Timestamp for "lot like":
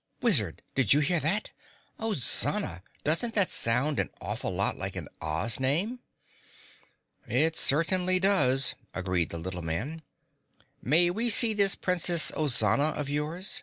4.51-4.95